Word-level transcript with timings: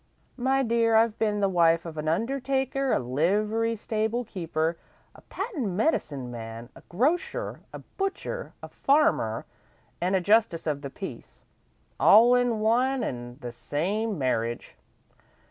"My 0.37 0.63
dear, 0.63 0.95
I've 0.95 1.19
been 1.19 1.41
the 1.41 1.47
wife 1.47 1.85
of 1.85 1.95
a 1.95 2.11
undertaker, 2.11 2.91
a 2.91 2.97
livery 2.97 3.75
stable 3.75 4.25
keeper, 4.25 4.75
a 5.13 5.21
patent 5.21 5.67
medicine 5.67 6.31
man, 6.31 6.69
a 6.75 6.81
grocer, 6.89 7.61
a 7.71 7.77
butcher, 7.77 8.53
a 8.63 8.67
farmer, 8.67 9.45
an' 10.01 10.15
a 10.15 10.19
justice 10.19 10.65
of 10.65 10.81
the 10.81 10.89
peace, 10.89 11.43
all 11.99 12.33
in 12.33 12.61
one 12.61 13.03
an' 13.03 13.37
the 13.41 13.51
same 13.51 14.17
marriage. 14.17 14.75